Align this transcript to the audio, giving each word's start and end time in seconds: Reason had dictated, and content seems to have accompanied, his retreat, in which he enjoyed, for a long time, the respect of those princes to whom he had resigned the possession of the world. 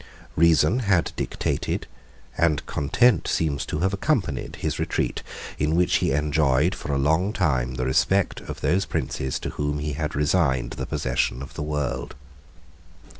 Reason 0.35 0.79
had 0.79 1.11
dictated, 1.15 1.85
and 2.35 2.65
content 2.65 3.27
seems 3.27 3.67
to 3.67 3.81
have 3.81 3.93
accompanied, 3.93 4.55
his 4.55 4.79
retreat, 4.79 5.21
in 5.59 5.75
which 5.75 5.97
he 5.97 6.11
enjoyed, 6.11 6.73
for 6.73 6.91
a 6.91 6.97
long 6.97 7.33
time, 7.33 7.75
the 7.75 7.85
respect 7.85 8.41
of 8.41 8.61
those 8.61 8.85
princes 8.85 9.37
to 9.37 9.51
whom 9.51 9.77
he 9.77 9.93
had 9.93 10.15
resigned 10.15 10.71
the 10.71 10.87
possession 10.87 11.43
of 11.43 11.53
the 11.53 11.61
world. 11.61 12.15